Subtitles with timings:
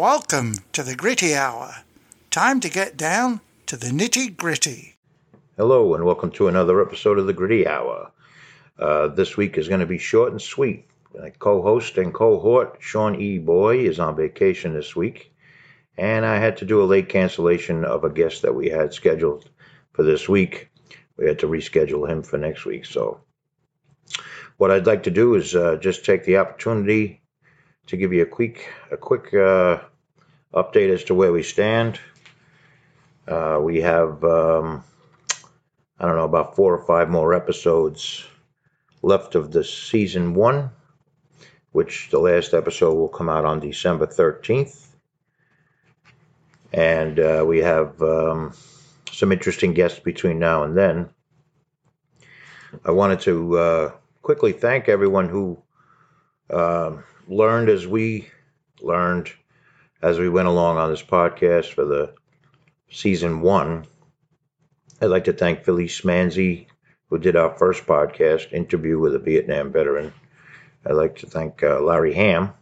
[0.00, 1.82] Welcome to the Gritty Hour.
[2.30, 4.96] Time to get down to the nitty gritty.
[5.58, 8.10] Hello, and welcome to another episode of the Gritty Hour.
[8.78, 10.86] Uh, this week is going to be short and sweet.
[11.14, 13.36] My co host and cohort, Sean E.
[13.36, 15.34] Boy, is on vacation this week,
[15.98, 19.50] and I had to do a late cancellation of a guest that we had scheduled
[19.92, 20.70] for this week.
[21.18, 22.86] We had to reschedule him for next week.
[22.86, 23.20] So,
[24.56, 27.19] what I'd like to do is uh, just take the opportunity
[27.90, 29.80] to give you a quick a quick uh,
[30.54, 31.98] update as to where we stand.
[33.26, 34.84] Uh, we have um,
[35.98, 38.24] I don't know about four or five more episodes
[39.02, 40.70] left of the season one,
[41.72, 44.94] which the last episode will come out on December thirteenth,
[46.72, 48.52] and uh, we have um,
[49.10, 51.08] some interesting guests between now and then.
[52.84, 55.60] I wanted to uh, quickly thank everyone who
[56.52, 58.28] um, learned as we
[58.80, 59.30] learned
[60.02, 62.14] as we went along on this podcast for the
[62.90, 63.86] season one.
[65.00, 66.66] I'd like to thank Felice Manzi,
[67.08, 70.12] who did our first podcast interview with a Vietnam veteran.
[70.86, 72.52] I'd like to thank uh, Larry Ham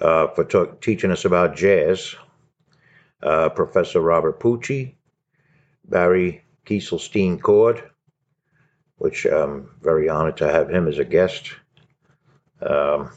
[0.00, 2.14] uh, for talk, teaching us about jazz,
[3.22, 4.94] uh, Professor Robert Pucci,
[5.84, 7.82] Barry Kieselstein Cord,
[8.96, 11.52] which I'm very honored to have him as a guest,
[12.62, 13.10] um,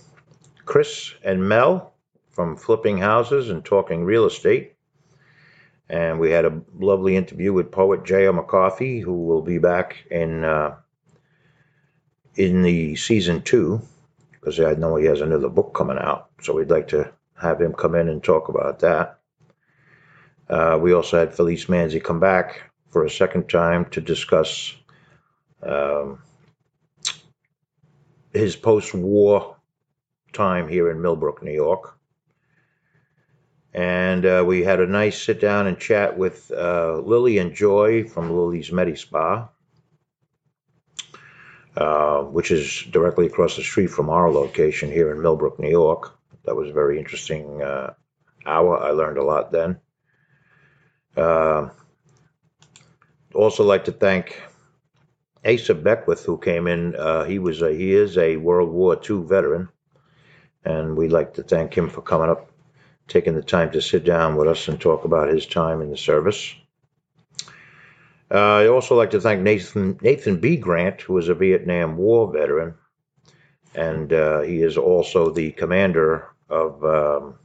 [0.66, 1.94] Chris and Mel
[2.32, 4.76] from Flipping Houses and Talking Real Estate.
[5.90, 8.34] And we had a lovely interview with poet J.R.
[8.34, 10.76] McCarthy, who will be back in uh,
[12.36, 13.82] in the season two,
[14.32, 16.30] because I know he has another book coming out.
[16.42, 19.20] So we'd like to have him come in and talk about that.
[20.50, 24.76] Uh, we also had Felice Manzi come back for a second time to discuss
[25.62, 26.22] um,
[28.34, 29.56] his post-war
[30.34, 31.98] time here in Millbrook, New York.
[33.74, 38.04] And uh, we had a nice sit down and chat with uh, Lily and Joy
[38.04, 39.50] from Lily's Medi Spa,
[41.76, 46.18] uh, which is directly across the street from our location here in Millbrook, New York.
[46.46, 47.94] That was a very interesting uh,
[48.46, 48.78] hour.
[48.78, 49.80] I learned a lot then.
[51.18, 51.70] Uh,
[53.34, 54.40] also, like to thank
[55.46, 59.24] Asa Beckwith, who came in, uh, he was a, he is a World War II
[59.24, 59.70] veteran,
[60.64, 62.50] and we'd like to thank him for coming up,
[63.08, 65.98] taking the time to sit down with us and talk about his time in the
[65.98, 66.56] service.
[68.32, 70.56] Uh, I'd also like to thank Nathan Nathan B.
[70.56, 72.74] Grant, who is a Vietnam War veteran,
[73.76, 77.36] and uh, he is also the commander of um,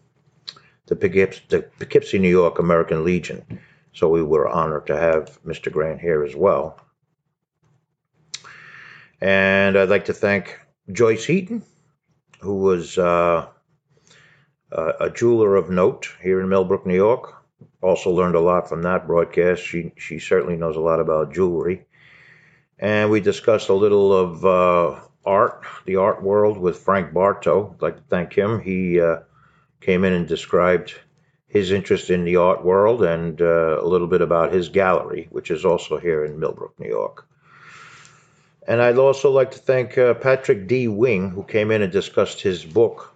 [0.87, 3.61] the, Poughkeepsie, the Poughkeepsie, New York American Legion.
[3.93, 5.73] So we were honored to have Mr.
[5.73, 6.79] Grant here as well.
[9.21, 10.59] And I'd like to thank
[10.93, 11.63] Joyce Heaton,
[12.41, 13.47] who was uh,
[14.71, 17.35] a jeweler of note here in Millbrook, New York.
[17.83, 19.63] Also learned a lot from that broadcast.
[19.63, 21.87] She she certainly knows a lot about jewelry.
[22.79, 27.75] And we discussed a little of uh, art, the art world with Frank Bartow.
[27.75, 28.61] I'd like to thank him.
[28.61, 29.21] He uh,
[29.81, 30.95] came in and described
[31.49, 35.51] his interest in the art world and uh, a little bit about his gallery, which
[35.51, 37.27] is also here in Millbrook, New York.
[38.69, 40.89] And I'd also like to thank uh, Patrick D.
[40.89, 43.15] Wing, who came in and discussed his book,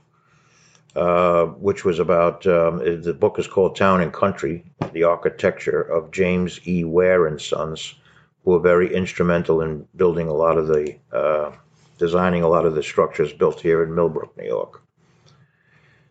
[0.96, 4.64] uh, which was about um, the book is called Town and Country
[4.94, 6.84] The Architecture of James E.
[6.84, 7.94] Ware and Sons,
[8.42, 11.52] who were very instrumental in building a lot of the, uh,
[11.98, 14.80] designing a lot of the structures built here in Millbrook, New York.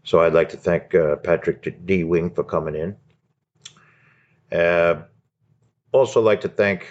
[0.04, 2.04] So I'd like to thank uh, Patrick D.
[2.04, 2.96] Wing for coming in.
[4.56, 5.02] Uh,
[5.92, 6.86] also like to thank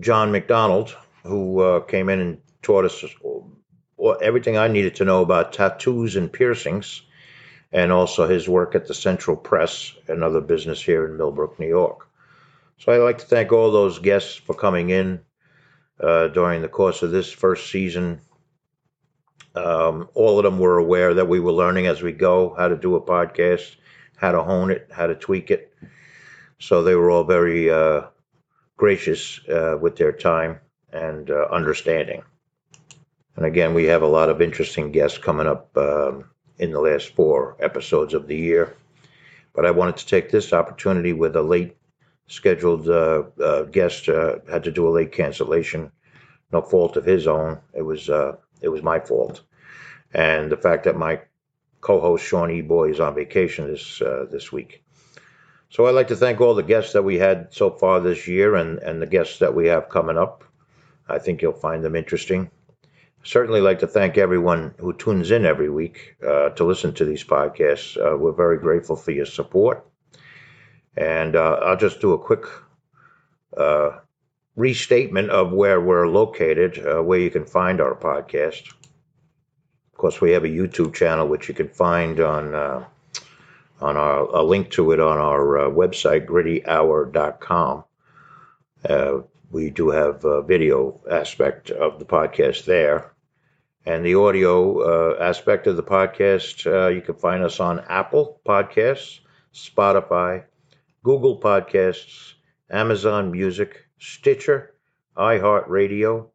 [0.00, 3.04] John McDonald, who uh, came in and taught us
[4.20, 7.02] everything I needed to know about tattoos and piercings,
[7.70, 12.08] and also his work at the Central Press, another business here in Millbrook, New York.
[12.78, 15.20] So I'd like to thank all those guests for coming in
[16.00, 18.20] uh, during the course of this first season.
[19.54, 22.76] Um, all of them were aware that we were learning as we go how to
[22.76, 23.76] do a podcast,
[24.16, 25.72] how to hone it, how to tweak it.
[26.58, 28.02] So they were all very uh,
[28.76, 30.60] gracious uh, with their time
[30.92, 32.22] and uh, understanding.
[33.36, 37.14] And again, we have a lot of interesting guests coming up um, in the last
[37.14, 38.76] four episodes of the year.
[39.54, 41.76] But I wanted to take this opportunity with a late
[42.26, 45.90] scheduled uh, uh, guest uh, had to do a late cancellation.
[46.52, 47.58] No fault of his own.
[47.74, 49.42] It was uh, it was my fault,
[50.14, 51.20] and the fact that my
[51.80, 52.60] co-host Sean E.
[52.62, 54.84] Boy is on vacation this uh, this week.
[55.68, 58.56] So I'd like to thank all the guests that we had so far this year
[58.56, 60.44] and, and the guests that we have coming up.
[61.08, 62.50] I think you'll find them interesting.
[63.24, 67.24] certainly like to thank everyone who tunes in every week uh, to listen to these
[67.24, 67.96] podcasts.
[67.96, 69.86] Uh, we're very grateful for your support.
[70.96, 72.44] And uh, I'll just do a quick
[73.56, 73.98] uh,
[74.56, 78.68] restatement of where we're located, uh, where you can find our podcast.
[79.92, 82.84] Of course, we have a YouTube channel which you can find on uh,
[83.80, 87.84] on our a link to it on our uh, website grittyhour.com.
[88.88, 89.18] Uh,
[89.52, 93.12] we do have a video aspect of the podcast there,
[93.84, 96.66] and the audio uh, aspect of the podcast.
[96.66, 99.20] Uh, you can find us on Apple Podcasts,
[99.52, 100.44] Spotify,
[101.04, 102.32] Google Podcasts,
[102.70, 104.74] Amazon Music, Stitcher,
[105.18, 106.28] iHeartRadio,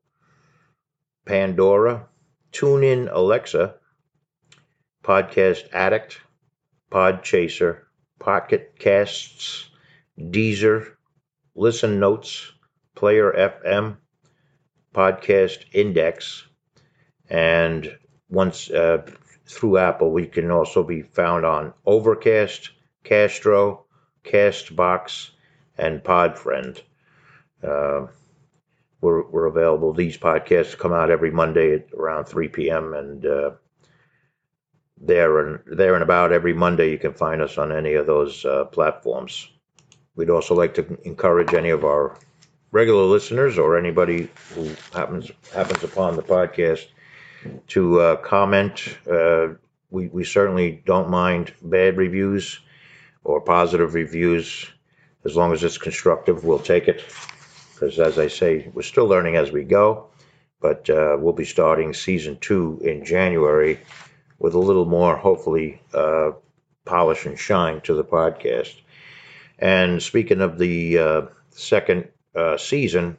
[1.25, 2.08] Pandora,
[2.52, 3.75] TuneIn Alexa,
[5.04, 6.22] Podcast Addict,
[6.92, 7.80] Podchaser,
[8.19, 9.69] Pocket Casts,
[10.19, 10.92] Deezer,
[11.56, 12.52] Listen Notes,
[12.98, 13.98] Player FM,
[14.92, 16.48] Podcast Index,
[17.30, 17.96] and
[18.28, 19.06] once uh,
[19.46, 22.72] through Apple, we can also be found on Overcast,
[23.04, 23.86] Castro,
[24.24, 25.30] Castbox,
[25.78, 26.82] and Podfriend.
[27.64, 28.08] Uh,
[29.00, 29.94] we're, we're available.
[29.94, 32.96] These podcasts come out every Monday at around 3 p.m.
[32.96, 33.52] and uh,
[35.00, 38.44] there and there and about every Monday you can find us on any of those
[38.44, 39.52] uh, platforms.
[40.16, 42.18] We'd also like to encourage any of our
[42.72, 46.86] regular listeners or anybody who happens happens upon the podcast
[47.68, 48.98] to uh, comment.
[49.10, 49.50] Uh,
[49.90, 52.60] we we certainly don't mind bad reviews
[53.24, 54.68] or positive reviews
[55.25, 56.44] as long as it's constructive.
[56.44, 57.04] We'll take it
[57.74, 60.08] because, as I say, we're still learning as we go.
[60.60, 63.80] But uh, we'll be starting season two in January
[64.40, 66.31] with a little more, hopefully, uh,
[66.86, 68.75] polish and shine to the podcast.
[69.60, 71.22] And speaking of the uh,
[71.52, 73.18] second uh, season,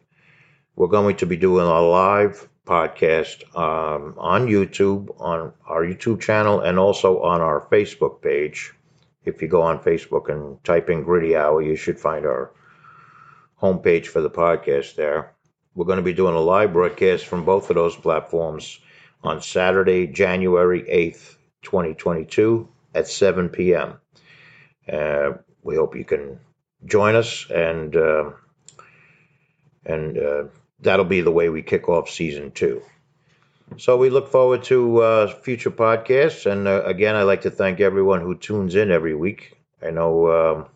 [0.77, 6.61] we're going to be doing a live podcast um, on YouTube, on our YouTube channel,
[6.61, 8.73] and also on our Facebook page.
[9.25, 12.53] If you go on Facebook and type in Gritty Hour, you should find our
[13.61, 15.35] homepage for the podcast there.
[15.75, 18.79] We're going to be doing a live broadcast from both of those platforms
[19.23, 23.99] on Saturday, January 8th, 2022 at 7 p.m.
[24.91, 25.33] Uh,
[25.63, 26.41] we hope you can
[26.85, 28.31] join us and uh,
[29.89, 30.45] and uh,
[30.81, 32.83] that'll be the way we kick off season two.
[33.77, 36.51] So we look forward to uh, future podcasts.
[36.51, 39.59] And uh, again, I'd like to thank everyone who tunes in every week.
[39.83, 40.67] I know um,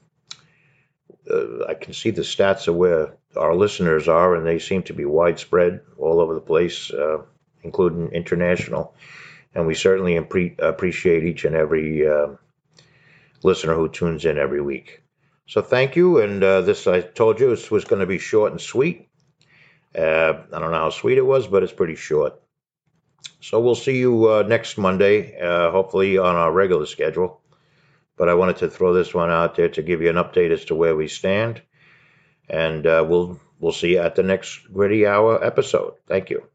[1.31, 4.93] uh, I can see the stats of where our listeners are, and they seem to
[4.93, 7.23] be widespread all over the place, uh,
[7.63, 8.95] including international.
[9.55, 12.29] And we certainly impre- appreciate each and every uh,
[13.43, 15.02] listener who tunes in every week.
[15.53, 16.19] So thank you.
[16.19, 19.11] And uh, this, I told you, this was going to be short and sweet.
[19.95, 22.41] Uh, I don't know how sweet it was, but it's pretty short.
[23.43, 27.43] So we'll see you uh, next Monday, uh, hopefully on our regular schedule.
[28.17, 30.65] But I wanted to throw this one out there to give you an update as
[30.67, 31.61] to where we stand,
[32.49, 35.95] and uh, we'll we'll see you at the next Gritty Hour episode.
[36.07, 36.52] Thank you.